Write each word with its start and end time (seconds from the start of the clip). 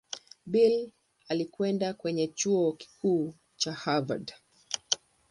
Bill 0.49 0.91
akaenda 1.29 1.93
kwenye 1.93 2.27
Chuo 2.27 2.73
Kikuu 2.73 3.33
cha 3.57 3.73
Harvard. 3.73 4.33